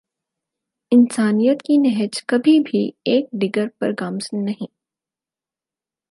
[0.91, 2.89] انسانیت کی نہج کبھی بھی
[3.05, 4.71] ایک ڈگر پر گامزن نہیں